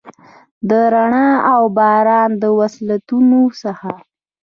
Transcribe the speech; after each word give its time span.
د 0.69 0.71
رڼا 0.93 1.27
اوباران، 1.53 2.31
د 2.41 2.43
وصلتونو 2.59 3.41
څخه، 3.61 3.91